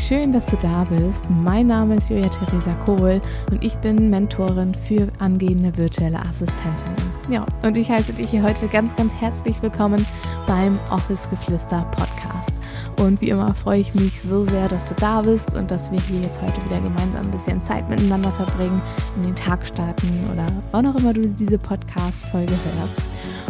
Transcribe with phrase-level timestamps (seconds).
[0.00, 1.24] schön, dass du da bist.
[1.30, 3.20] Mein Name ist Julia Theresa Kohl
[3.50, 6.96] und ich bin Mentorin für angehende virtuelle Assistentinnen.
[7.28, 10.04] Ja, und ich heiße dich hier heute ganz, ganz herzlich willkommen
[10.46, 12.52] beim Office Geflüster Podcast.
[12.96, 16.00] Und wie immer freue ich mich so sehr, dass du da bist und dass wir
[16.00, 18.82] hier jetzt heute wieder gemeinsam ein bisschen Zeit miteinander verbringen,
[19.16, 23.00] in den Tag starten oder wann auch immer du diese Podcast-Folge hörst.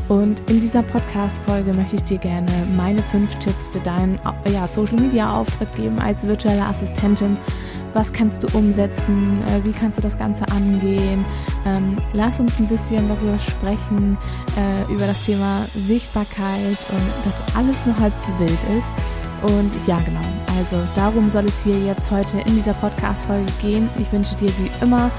[0.09, 4.19] Und in dieser Podcast-Folge möchte ich dir gerne meine fünf Tipps für deinen
[4.51, 7.39] ja, Social-Media-Auftritt geben als virtuelle Assistentin.
[7.95, 9.43] Was kannst du umsetzen?
[9.49, 11.25] Äh, wie kannst du das Ganze angehen?
[11.65, 14.19] Ähm, lass uns ein bisschen darüber sprechen,
[14.57, 19.53] äh, über das Thema Sichtbarkeit und dass alles nur halb so wild ist.
[19.55, 20.21] Und ja, genau.
[20.59, 23.89] Also darum soll es hier jetzt heute in dieser Podcast-Folge gehen.
[23.99, 25.11] Ich wünsche dir wie immer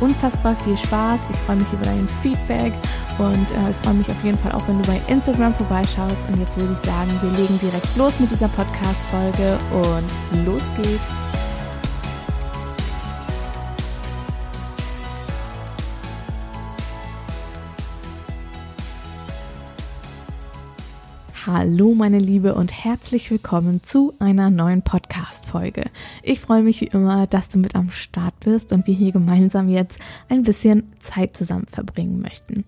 [0.00, 1.20] unfassbar viel Spaß.
[1.30, 2.72] Ich freue mich über dein Feedback
[3.18, 6.28] und äh, freue mich auf jeden Fall auch, wenn du bei Instagram vorbeischaust.
[6.28, 11.29] Und jetzt würde ich sagen, wir legen direkt los mit dieser Podcast-Folge und los geht's.
[21.52, 25.82] Hallo meine Liebe und herzlich willkommen zu einer neuen Podcast-Folge.
[26.22, 29.68] Ich freue mich wie immer, dass du mit am Start bist und wir hier gemeinsam
[29.68, 32.64] jetzt ein bisschen Zeit zusammen verbringen möchten.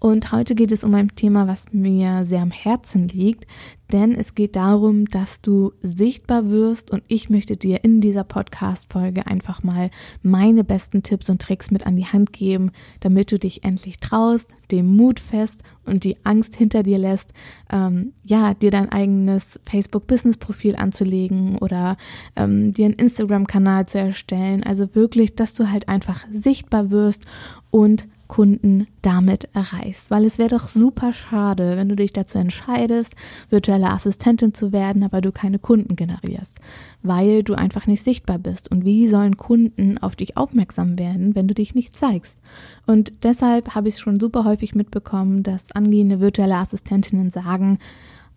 [0.00, 3.46] Und heute geht es um ein Thema, was mir sehr am Herzen liegt,
[3.92, 9.26] denn es geht darum, dass du sichtbar wirst und ich möchte dir in dieser Podcast-Folge
[9.26, 9.90] einfach mal
[10.22, 14.48] meine besten Tipps und Tricks mit an die Hand geben, damit du dich endlich traust,
[14.70, 17.30] den Mut fest und die Angst hinter dir lässt,
[17.70, 21.96] ähm, ja, dir dein eigenes Facebook-Business-Profil anzulegen oder
[22.34, 24.64] ähm, dir einen Instagram-Kanal zu erstellen.
[24.64, 27.24] Also wirklich, dass du halt einfach sichtbar wirst
[27.70, 30.10] und Kunden damit erreichst.
[30.10, 33.14] Weil es wäre doch super schade, wenn du dich dazu entscheidest,
[33.50, 36.58] virtuelle Assistentin zu werden, aber du keine Kunden generierst,
[37.02, 38.70] weil du einfach nicht sichtbar bist.
[38.70, 42.38] Und wie sollen Kunden auf dich aufmerksam werden, wenn du dich nicht zeigst?
[42.86, 47.78] Und deshalb habe ich es schon super häufig mitbekommen, dass angehende virtuelle Assistentinnen sagen,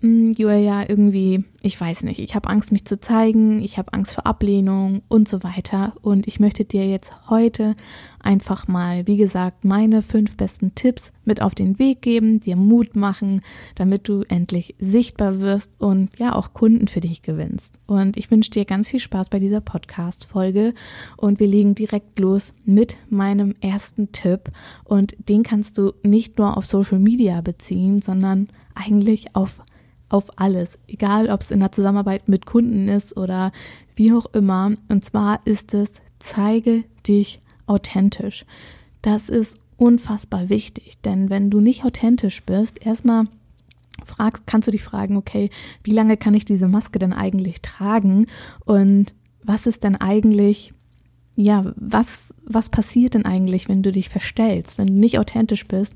[0.02, 4.14] hm, Julia, irgendwie, ich weiß nicht, ich habe Angst, mich zu zeigen, ich habe Angst
[4.14, 5.94] vor Ablehnung und so weiter.
[6.02, 7.76] Und ich möchte dir jetzt heute
[8.22, 12.96] einfach mal, wie gesagt, meine fünf besten Tipps mit auf den Weg geben, dir Mut
[12.96, 13.42] machen,
[13.76, 17.76] damit du endlich sichtbar wirst und ja auch Kunden für dich gewinnst.
[17.86, 20.74] Und ich wünsche dir ganz viel Spaß bei dieser Podcast-Folge
[21.18, 24.52] und wir legen direkt los mit meinem ersten Tipp.
[24.84, 29.62] Und den kannst du nicht nur auf Social Media beziehen, sondern eigentlich auf
[30.10, 33.52] auf alles, egal ob es in der Zusammenarbeit mit Kunden ist oder
[33.96, 34.72] wie auch immer.
[34.88, 38.46] Und zwar ist es, zeige dich authentisch.
[39.02, 43.26] Das ist unfassbar wichtig, denn wenn du nicht authentisch bist, erstmal
[44.06, 45.50] fragst, kannst du dich fragen, okay,
[45.84, 48.28] wie lange kann ich diese Maske denn eigentlich tragen
[48.66, 49.14] und
[49.44, 50.74] was ist denn eigentlich,
[51.36, 55.94] ja, was, was passiert denn eigentlich, wenn du dich verstellst, wenn du nicht authentisch bist?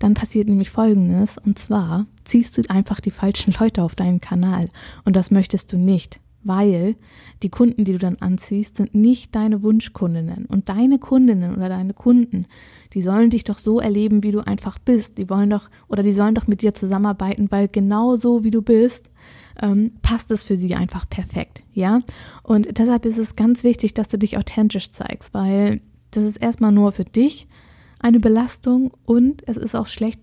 [0.00, 4.70] dann passiert nämlich Folgendes, und zwar ziehst du einfach die falschen Leute auf deinen Kanal.
[5.04, 6.96] Und das möchtest du nicht, weil
[7.42, 10.46] die Kunden, die du dann anziehst, sind nicht deine Wunschkundinnen.
[10.46, 12.46] Und deine Kundinnen oder deine Kunden,
[12.92, 15.18] die sollen dich doch so erleben, wie du einfach bist.
[15.18, 18.62] Die wollen doch, oder die sollen doch mit dir zusammenarbeiten, weil genau so wie du
[18.62, 19.06] bist,
[19.60, 22.00] ähm, passt es für sie einfach perfekt, ja?
[22.42, 25.80] Und deshalb ist es ganz wichtig, dass du dich authentisch zeigst, weil
[26.10, 27.46] das ist erstmal nur für dich
[27.98, 30.20] eine Belastung und es ist auch schlecht,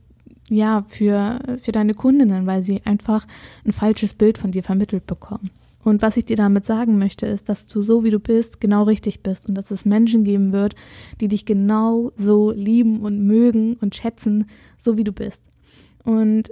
[0.50, 3.28] ja, für, für deine Kundinnen, weil sie einfach
[3.66, 5.52] ein falsches Bild von dir vermittelt bekommen.
[5.88, 8.84] Und was ich dir damit sagen möchte, ist, dass du so wie du bist, genau
[8.84, 10.76] richtig bist und dass es Menschen geben wird,
[11.22, 15.44] die dich genau so lieben und mögen und schätzen, so wie du bist.
[16.04, 16.52] Und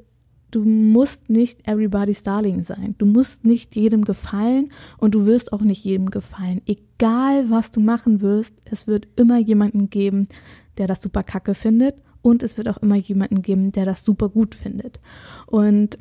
[0.52, 2.96] du musst nicht everybody's darling sein.
[2.98, 4.70] Du musst nicht jedem gefallen
[5.00, 6.62] und du wirst auch nicht jedem gefallen.
[6.66, 10.30] Egal was du machen wirst, es wird immer jemanden geben,
[10.78, 14.30] der das super kacke findet und es wird auch immer jemanden geben, der das super
[14.30, 15.02] gut findet.
[15.46, 15.98] Und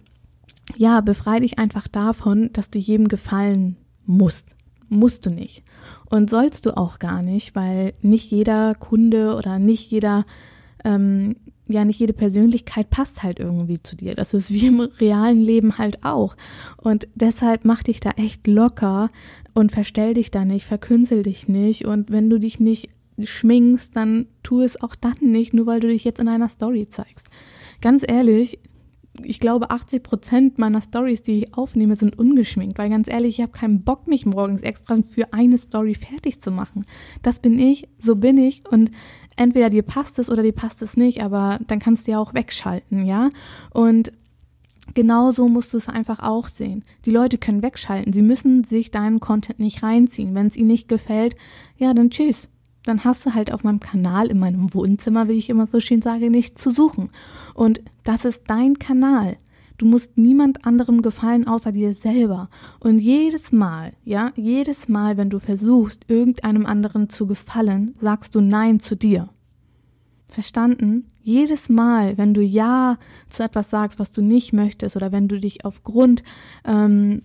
[0.76, 3.76] ja, befreie dich einfach davon, dass du jedem gefallen
[4.06, 4.48] musst.
[4.88, 5.62] Musst du nicht.
[6.06, 10.24] Und sollst du auch gar nicht, weil nicht jeder Kunde oder nicht jeder,
[10.84, 14.14] ähm, ja, nicht jede Persönlichkeit passt halt irgendwie zu dir.
[14.14, 16.36] Das ist wie im realen Leben halt auch.
[16.76, 19.10] Und deshalb mach dich da echt locker
[19.54, 21.86] und verstell dich da nicht, verkünzel dich nicht.
[21.86, 22.90] Und wenn du dich nicht
[23.22, 26.86] schminkst, dann tu es auch dann nicht, nur weil du dich jetzt in einer Story
[26.86, 27.28] zeigst.
[27.80, 28.58] Ganz ehrlich,
[29.22, 33.42] ich glaube, 80 Prozent meiner Stories, die ich aufnehme, sind ungeschminkt, weil ganz ehrlich, ich
[33.42, 36.84] habe keinen Bock, mich morgens extra für eine Story fertig zu machen.
[37.22, 38.90] Das bin ich, so bin ich und
[39.36, 42.34] entweder dir passt es oder dir passt es nicht, aber dann kannst du ja auch
[42.34, 43.30] wegschalten, ja?
[43.70, 44.12] Und
[44.92, 46.84] Genauso musst du es einfach auch sehen.
[47.06, 48.12] Die Leute können wegschalten.
[48.12, 50.34] Sie müssen sich deinen Content nicht reinziehen.
[50.34, 51.36] Wenn es ihnen nicht gefällt,
[51.78, 52.50] ja, dann tschüss.
[52.84, 56.02] Dann hast du halt auf meinem Kanal, in meinem Wohnzimmer, wie ich immer so schön
[56.02, 57.10] sage, nichts zu suchen.
[57.54, 59.36] Und das ist dein Kanal.
[59.76, 62.48] Du musst niemand anderem gefallen außer dir selber.
[62.78, 68.40] Und jedes Mal, ja, jedes Mal, wenn du versuchst, irgendeinem anderen zu gefallen, sagst du
[68.40, 69.30] Nein zu dir.
[70.28, 71.10] Verstanden?
[71.22, 72.98] Jedes Mal, wenn du Ja
[73.28, 76.22] zu etwas sagst, was du nicht möchtest, oder wenn du dich aufgrund
[76.64, 77.22] ähm,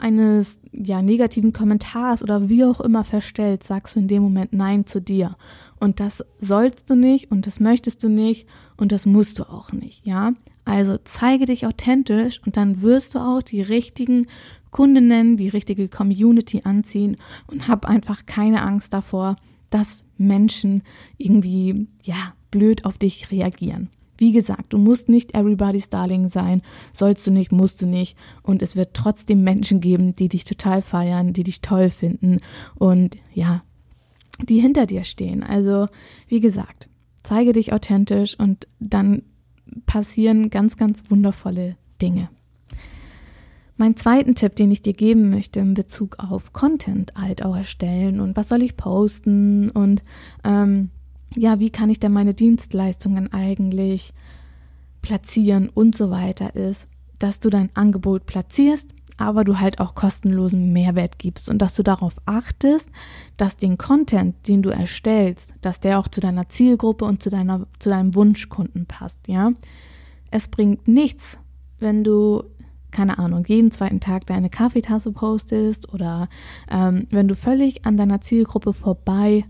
[0.00, 4.86] eines ja, negativen Kommentars oder wie auch immer verstellst, sagst du in dem Moment Nein
[4.86, 5.36] zu dir.
[5.78, 9.72] Und das sollst du nicht und das möchtest du nicht und das musst du auch
[9.72, 10.32] nicht, ja?
[10.64, 14.26] Also zeige dich authentisch und dann wirst du auch die richtigen
[14.70, 19.36] Kundinnen, die richtige Community anziehen und hab einfach keine Angst davor,
[19.70, 20.82] dass Menschen
[21.16, 23.88] irgendwie, ja, blöd auf dich reagieren.
[24.20, 26.60] Wie gesagt, du musst nicht everybody's darling sein,
[26.92, 28.18] sollst du nicht, musst du nicht.
[28.42, 32.40] Und es wird trotzdem Menschen geben, die dich total feiern, die dich toll finden
[32.74, 33.62] und ja,
[34.42, 35.42] die hinter dir stehen.
[35.42, 35.86] Also,
[36.28, 36.90] wie gesagt,
[37.22, 39.22] zeige dich authentisch und dann
[39.86, 42.28] passieren ganz, ganz wundervolle Dinge.
[43.78, 48.20] Mein zweiten Tipp, den ich dir geben möchte in Bezug auf Content halt auch erstellen
[48.20, 50.02] und was soll ich posten und
[50.44, 50.90] ähm,
[51.36, 54.12] ja, wie kann ich denn meine Dienstleistungen eigentlich
[55.02, 56.86] platzieren und so weiter ist,
[57.18, 61.82] dass du dein Angebot platzierst, aber du halt auch kostenlosen Mehrwert gibst und dass du
[61.82, 62.88] darauf achtest,
[63.36, 67.66] dass den Content, den du erstellst, dass der auch zu deiner Zielgruppe und zu deiner
[67.78, 69.52] zu deinem Wunschkunden passt, ja?
[70.30, 71.38] Es bringt nichts,
[71.78, 72.44] wenn du
[72.90, 76.28] keine Ahnung, jeden zweiten Tag deine Kaffeetasse postest oder
[76.68, 79.44] ähm, wenn du völlig an deiner Zielgruppe vorbei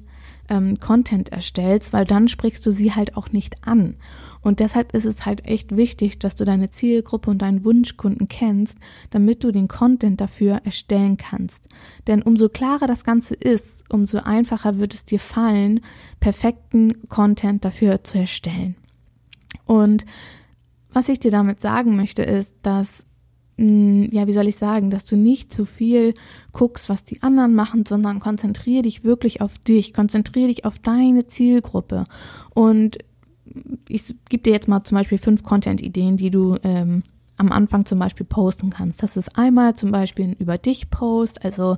[0.50, 3.96] ähm, Content erstellst, weil dann sprichst du sie halt auch nicht an.
[4.42, 8.76] Und deshalb ist es halt echt wichtig, dass du deine Zielgruppe und deinen Wunschkunden kennst,
[9.10, 11.62] damit du den Content dafür erstellen kannst.
[12.06, 15.80] Denn umso klarer das Ganze ist, umso einfacher wird es dir fallen,
[16.20, 18.76] perfekten Content dafür zu erstellen.
[19.66, 20.04] Und
[20.92, 23.06] was ich dir damit sagen möchte, ist, dass
[23.60, 26.14] ja, wie soll ich sagen, dass du nicht zu viel
[26.52, 31.26] guckst, was die anderen machen, sondern konzentriere dich wirklich auf dich, konzentriere dich auf deine
[31.26, 32.04] Zielgruppe.
[32.54, 32.98] Und
[33.86, 37.02] ich gebe dir jetzt mal zum Beispiel fünf Content-Ideen, die du ähm,
[37.36, 39.02] am Anfang zum Beispiel posten kannst.
[39.02, 41.76] Das ist einmal zum Beispiel ein Über dich Post, also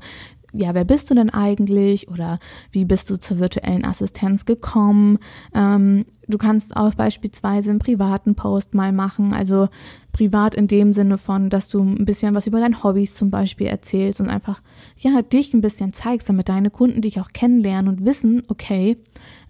[0.53, 2.39] ja, wer bist du denn eigentlich oder
[2.71, 5.19] wie bist du zur virtuellen Assistenz gekommen?
[5.55, 9.69] Ähm, du kannst auch beispielsweise einen privaten Post mal machen, also
[10.13, 13.67] privat in dem Sinne von, dass du ein bisschen was über deine Hobbys zum Beispiel
[13.67, 14.63] erzählst und einfach,
[14.99, 18.99] ja, dich ein bisschen zeigst, damit deine Kunden dich auch kennenlernen und wissen, okay,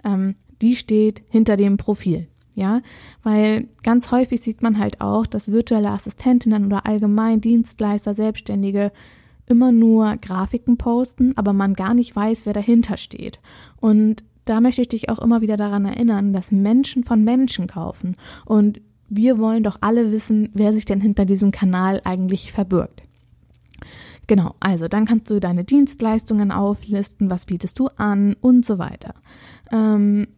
[0.05, 2.29] ähm, die steht hinter dem Profil.
[2.55, 2.83] Ja,
[3.23, 8.93] weil ganz häufig sieht man halt auch, dass virtuelle Assistentinnen oder allgemein Dienstleister, Selbstständige
[9.47, 13.41] immer nur Grafiken posten, aber man gar nicht weiß, wer dahinter steht.
[13.81, 18.17] Und da möchte ich dich auch immer wieder daran erinnern, dass Menschen von Menschen kaufen.
[18.45, 18.83] Und
[19.15, 23.03] wir wollen doch alle wissen, wer sich denn hinter diesem Kanal eigentlich verbirgt.
[24.27, 29.15] Genau, also dann kannst du deine Dienstleistungen auflisten, was bietest du an und so weiter.
[29.71, 30.29] Ähm,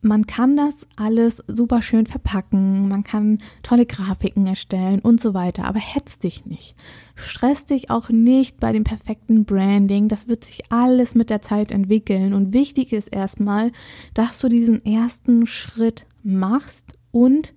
[0.00, 5.64] man kann das alles super schön verpacken, man kann tolle Grafiken erstellen und so weiter,
[5.64, 6.74] aber hetz dich nicht.
[7.14, 11.70] Stress dich auch nicht bei dem perfekten Branding, das wird sich alles mit der Zeit
[11.70, 13.72] entwickeln und wichtig ist erstmal,
[14.14, 17.52] dass du diesen ersten Schritt machst und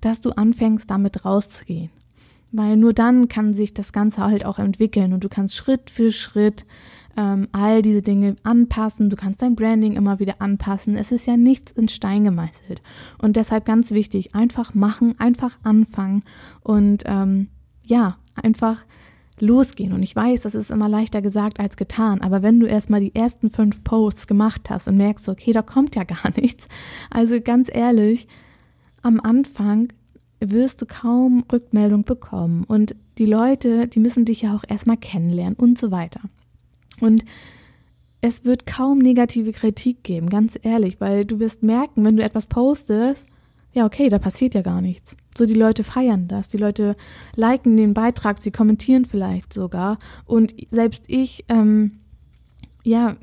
[0.00, 1.90] dass du anfängst damit rauszugehen.
[2.52, 6.12] Weil nur dann kann sich das Ganze halt auch entwickeln und du kannst Schritt für
[6.12, 6.64] Schritt
[7.16, 9.10] ähm, all diese Dinge anpassen.
[9.10, 10.96] Du kannst dein Branding immer wieder anpassen.
[10.96, 12.82] Es ist ja nichts in Stein gemeißelt.
[13.18, 16.22] Und deshalb ganz wichtig, einfach machen, einfach anfangen
[16.62, 17.48] und ähm,
[17.82, 18.84] ja, einfach
[19.40, 19.92] losgehen.
[19.92, 23.14] Und ich weiß, das ist immer leichter gesagt als getan, aber wenn du erstmal die
[23.14, 26.68] ersten fünf Posts gemacht hast und merkst, okay, da kommt ja gar nichts,
[27.10, 28.28] also ganz ehrlich,
[29.06, 29.92] am Anfang
[30.40, 35.54] wirst du kaum Rückmeldung bekommen und die Leute, die müssen dich ja auch erstmal kennenlernen
[35.54, 36.20] und so weiter.
[37.00, 37.24] Und
[38.20, 42.46] es wird kaum negative Kritik geben, ganz ehrlich, weil du wirst merken, wenn du etwas
[42.46, 43.26] postest,
[43.72, 45.16] ja, okay, da passiert ja gar nichts.
[45.38, 46.96] So, die Leute feiern das, die Leute
[47.36, 49.98] liken den Beitrag, sie kommentieren vielleicht sogar.
[50.24, 52.00] Und selbst ich, ähm,
[52.82, 53.16] ja,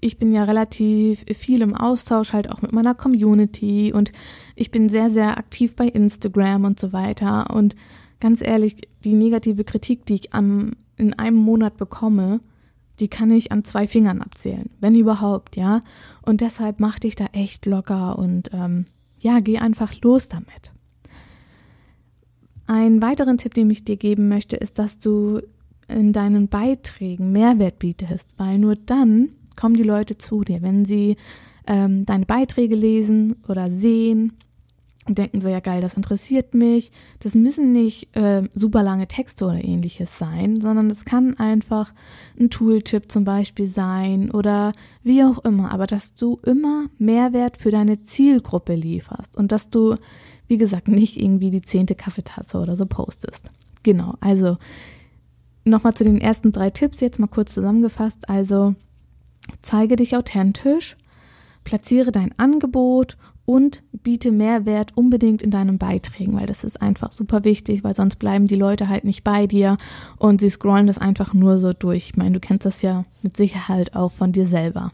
[0.00, 4.12] ich bin ja relativ viel im Austausch halt auch mit meiner Community und
[4.54, 7.54] ich bin sehr, sehr aktiv bei Instagram und so weiter.
[7.54, 7.74] Und
[8.20, 12.40] ganz ehrlich, die negative Kritik, die ich am, in einem Monat bekomme,
[13.00, 15.80] die kann ich an zwei Fingern abzählen, wenn überhaupt, ja.
[16.22, 18.86] Und deshalb mach dich da echt locker und ähm,
[19.20, 20.72] ja, geh einfach los damit.
[22.66, 25.40] Einen weiteren Tipp, den ich dir geben möchte, ist, dass du
[25.88, 31.16] in deinen Beiträgen Mehrwert bietest, weil nur dann kommen die Leute zu dir, wenn sie
[31.66, 34.32] ähm, deine Beiträge lesen oder sehen
[35.08, 36.92] und denken so, ja geil, das interessiert mich.
[37.20, 41.94] Das müssen nicht äh, super lange Texte oder ähnliches sein, sondern es kann einfach
[42.38, 44.72] ein Tooltip zum Beispiel sein oder
[45.02, 45.72] wie auch immer.
[45.72, 49.96] Aber dass du immer Mehrwert für deine Zielgruppe lieferst und dass du,
[50.46, 53.50] wie gesagt, nicht irgendwie die zehnte Kaffeetasse oder so postest.
[53.82, 54.58] Genau, also
[55.64, 58.28] nochmal zu den ersten drei Tipps jetzt mal kurz zusammengefasst.
[58.28, 58.74] Also
[59.60, 60.96] zeige dich authentisch,
[61.64, 63.16] platziere dein Angebot
[63.48, 68.16] und biete Mehrwert unbedingt in deinen Beiträgen, weil das ist einfach super wichtig, weil sonst
[68.16, 69.78] bleiben die Leute halt nicht bei dir
[70.18, 72.10] und sie scrollen das einfach nur so durch.
[72.10, 74.92] Ich meine, du kennst das ja mit Sicherheit auch von dir selber.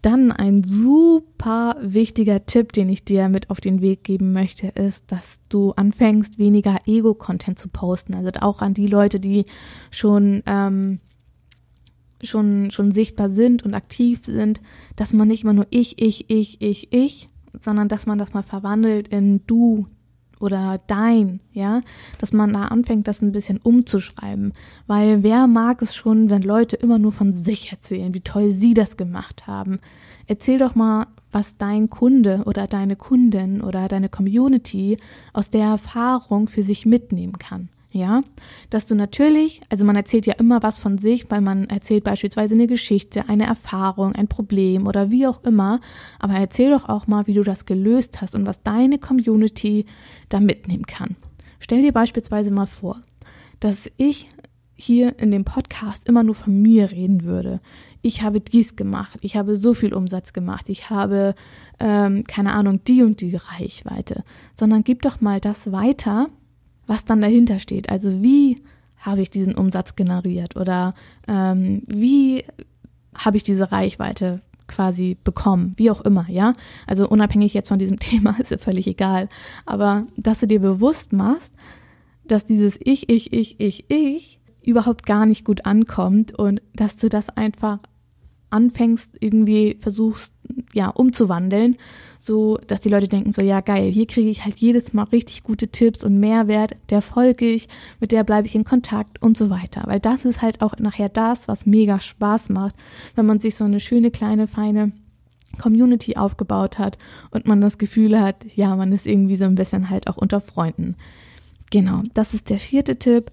[0.00, 5.10] Dann ein super wichtiger Tipp, den ich dir mit auf den Weg geben möchte, ist,
[5.10, 8.14] dass du anfängst, weniger Ego-Content zu posten.
[8.14, 9.44] Also auch an die Leute, die
[9.90, 11.00] schon ähm,
[12.24, 14.60] schon, schon sichtbar sind und aktiv sind,
[14.96, 17.28] dass man nicht immer nur ich, ich, ich, ich, ich,
[17.58, 19.86] sondern dass man das mal verwandelt in du
[20.40, 21.80] oder dein, ja,
[22.18, 24.52] dass man da anfängt, das ein bisschen umzuschreiben,
[24.86, 28.74] weil wer mag es schon, wenn Leute immer nur von sich erzählen, wie toll sie
[28.74, 29.78] das gemacht haben.
[30.26, 34.98] Erzähl doch mal, was dein Kunde oder deine Kundin oder deine Community
[35.32, 38.22] aus der Erfahrung für sich mitnehmen kann ja,
[38.70, 42.54] dass du natürlich, also man erzählt ja immer was von sich, weil man erzählt beispielsweise
[42.54, 45.80] eine Geschichte, eine Erfahrung, ein Problem oder wie auch immer,
[46.18, 49.86] aber erzähl doch auch mal, wie du das gelöst hast und was deine Community
[50.28, 51.16] da mitnehmen kann.
[51.60, 53.00] Stell dir beispielsweise mal vor,
[53.60, 54.28] dass ich
[54.76, 57.60] hier in dem Podcast immer nur von mir reden würde.
[58.02, 61.34] Ich habe dies gemacht, ich habe so viel Umsatz gemacht, ich habe,
[61.78, 66.28] ähm, keine Ahnung, die und die Reichweite, sondern gib doch mal das weiter,
[66.86, 67.90] was dann dahinter steht.
[67.90, 68.62] Also wie
[68.98, 70.94] habe ich diesen Umsatz generiert oder
[71.28, 72.44] ähm, wie
[73.14, 76.54] habe ich diese Reichweite quasi bekommen, wie auch immer, ja.
[76.86, 79.28] Also unabhängig jetzt von diesem Thema ist ja völlig egal.
[79.66, 81.52] Aber dass du dir bewusst machst,
[82.26, 87.10] dass dieses Ich, Ich, Ich, Ich, Ich überhaupt gar nicht gut ankommt und dass du
[87.10, 87.80] das einfach
[88.54, 90.32] anfängst, irgendwie versuchst,
[90.72, 91.76] ja, umzuwandeln,
[92.18, 95.42] so dass die Leute denken, so, ja, geil, hier kriege ich halt jedes Mal richtig
[95.42, 97.68] gute Tipps und Mehrwert, der folge ich,
[98.00, 99.82] mit der bleibe ich in Kontakt und so weiter.
[99.86, 102.74] Weil das ist halt auch nachher das, was mega Spaß macht,
[103.14, 104.92] wenn man sich so eine schöne, kleine, feine
[105.60, 106.98] Community aufgebaut hat
[107.30, 110.40] und man das Gefühl hat, ja, man ist irgendwie so ein bisschen halt auch unter
[110.40, 110.96] Freunden.
[111.70, 113.30] Genau, das ist der vierte Tipp.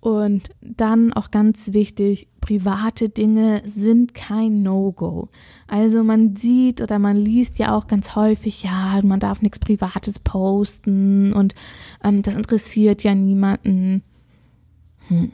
[0.00, 5.28] Und dann auch ganz wichtig, private Dinge sind kein No-Go.
[5.66, 10.18] Also man sieht oder man liest ja auch ganz häufig, ja, man darf nichts Privates
[10.18, 11.54] posten und
[12.02, 14.02] ähm, das interessiert ja niemanden.
[15.08, 15.32] Hm.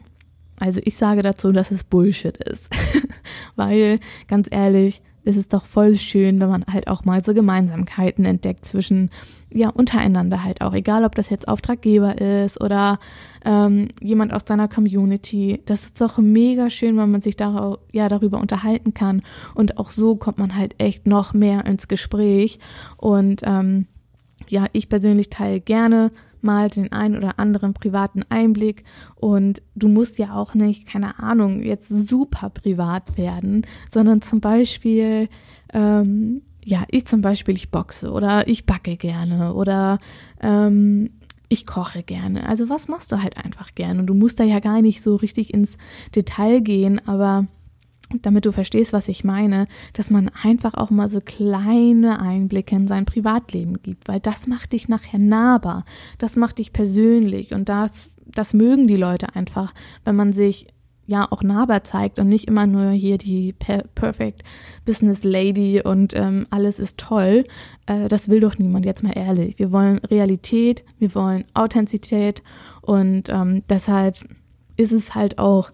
[0.59, 2.69] Also ich sage dazu, dass es Bullshit ist.
[3.57, 8.25] Weil, ganz ehrlich, es ist doch voll schön, wenn man halt auch mal so Gemeinsamkeiten
[8.25, 9.11] entdeckt zwischen,
[9.53, 12.99] ja, untereinander halt auch, egal ob das jetzt Auftraggeber ist oder
[13.45, 15.63] ähm, jemand aus deiner Community.
[15.67, 19.21] Das ist doch mega schön, wenn man sich da, ja, darüber unterhalten kann.
[19.55, 22.61] Und auch so kommt man halt echt noch mehr ins Gespräch.
[22.97, 23.87] Und ähm,
[24.49, 26.13] ja, ich persönlich teile gerne
[26.43, 31.63] mal den einen oder anderen privaten Einblick und du musst ja auch nicht, keine Ahnung,
[31.63, 35.29] jetzt super privat werden, sondern zum Beispiel,
[35.73, 39.99] ähm, ja, ich zum Beispiel, ich boxe oder ich backe gerne oder
[40.41, 41.11] ähm,
[41.49, 42.49] ich koche gerne.
[42.49, 44.01] Also was machst du halt einfach gerne?
[44.01, 45.79] Und du musst da ja gar nicht so richtig ins
[46.15, 47.47] Detail gehen, aber
[48.23, 52.89] damit du verstehst, was ich meine, dass man einfach auch mal so kleine Einblicke in
[52.89, 55.85] sein Privatleben gibt, weil das macht dich nachher nahbar,
[56.19, 60.69] das macht dich persönlich und das, das mögen die Leute einfach, wenn man sich
[61.07, 64.43] ja auch nahbar zeigt und nicht immer nur hier die per Perfect
[64.85, 67.45] Business Lady und ähm, alles ist toll.
[67.87, 69.59] Äh, das will doch niemand, jetzt mal ehrlich.
[69.59, 72.43] Wir wollen Realität, wir wollen Authentizität
[72.83, 74.17] und ähm, deshalb
[74.77, 75.71] ist es halt auch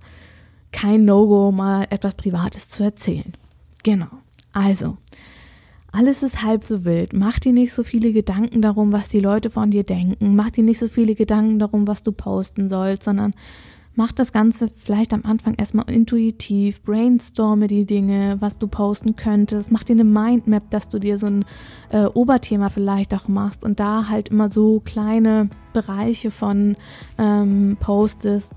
[0.72, 3.32] kein No-Go, mal etwas Privates zu erzählen.
[3.82, 4.08] Genau.
[4.52, 4.96] Also,
[5.92, 7.12] alles ist halb so wild.
[7.12, 10.34] Mach dir nicht so viele Gedanken darum, was die Leute von dir denken.
[10.34, 13.34] Mach dir nicht so viele Gedanken darum, was du posten sollst, sondern
[13.94, 16.82] mach das Ganze vielleicht am Anfang erstmal intuitiv.
[16.82, 19.70] Brainstorme die Dinge, was du posten könntest.
[19.70, 21.44] Mach dir eine Mindmap, dass du dir so ein
[21.90, 26.74] äh, Oberthema vielleicht auch machst und da halt immer so kleine Bereiche von
[27.18, 28.52] ähm, postest,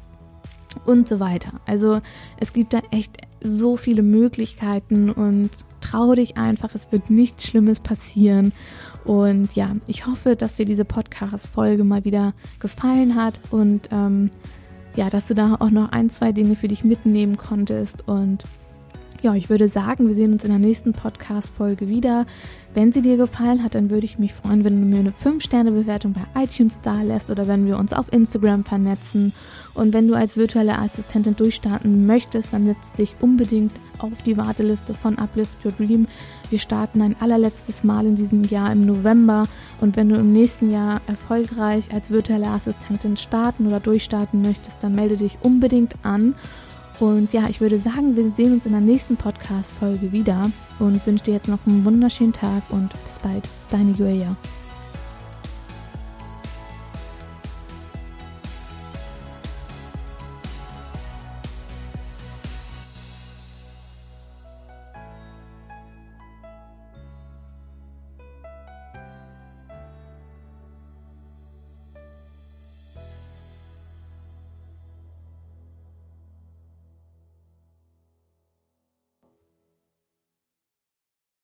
[0.85, 1.53] und so weiter.
[1.65, 2.01] Also
[2.37, 5.51] es gibt da echt so viele Möglichkeiten und
[5.81, 8.53] trau dich einfach, es wird nichts Schlimmes passieren.
[9.03, 14.31] Und ja, ich hoffe, dass dir diese Podcast-Folge mal wieder gefallen hat und ähm,
[14.95, 18.07] ja, dass du da auch noch ein, zwei Dinge für dich mitnehmen konntest.
[18.07, 18.45] Und
[19.25, 22.27] ja, ich würde sagen, wir sehen uns in der nächsten Podcast-Folge wieder.
[22.75, 26.13] Wenn sie dir gefallen hat, dann würde ich mich freuen, wenn du mir eine 5-Sterne-Bewertung
[26.13, 29.33] bei iTunes da lässt oder wenn wir uns auf Instagram vernetzen.
[29.73, 34.93] Und wenn du als virtuelle Assistentin durchstarten möchtest, dann setz dich unbedingt auf die Warteliste
[34.93, 36.05] von Uplift Your Dream.
[36.51, 39.47] Wir starten ein allerletztes Mal in diesem Jahr im November.
[39.81, 44.93] Und wenn du im nächsten Jahr erfolgreich als virtuelle Assistentin starten oder durchstarten möchtest, dann
[44.93, 46.35] melde dich unbedingt an.
[46.99, 50.49] Und ja, ich würde sagen, wir sehen uns in der nächsten Podcast-Folge wieder
[50.79, 53.47] und wünsche dir jetzt noch einen wunderschönen Tag und bis bald.
[53.69, 54.35] Deine Julia.